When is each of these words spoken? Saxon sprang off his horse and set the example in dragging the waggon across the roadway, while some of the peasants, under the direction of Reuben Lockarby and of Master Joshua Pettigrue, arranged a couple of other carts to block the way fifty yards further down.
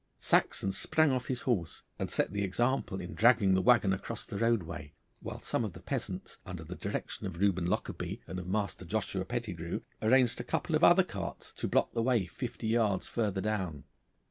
Saxon 0.17 0.71
sprang 0.71 1.11
off 1.11 1.27
his 1.27 1.41
horse 1.41 1.83
and 1.99 2.09
set 2.09 2.33
the 2.33 2.43
example 2.43 2.99
in 2.99 3.13
dragging 3.13 3.53
the 3.53 3.61
waggon 3.61 3.93
across 3.93 4.25
the 4.25 4.39
roadway, 4.39 4.93
while 5.19 5.39
some 5.39 5.63
of 5.63 5.73
the 5.73 5.79
peasants, 5.79 6.39
under 6.43 6.63
the 6.63 6.73
direction 6.73 7.27
of 7.27 7.37
Reuben 7.39 7.67
Lockarby 7.67 8.19
and 8.25 8.39
of 8.39 8.47
Master 8.47 8.83
Joshua 8.83 9.25
Pettigrue, 9.25 9.81
arranged 10.01 10.39
a 10.39 10.43
couple 10.43 10.73
of 10.75 10.83
other 10.83 11.03
carts 11.03 11.53
to 11.53 11.67
block 11.67 11.93
the 11.93 12.01
way 12.01 12.25
fifty 12.25 12.65
yards 12.65 13.07
further 13.07 13.41
down. 13.41 13.83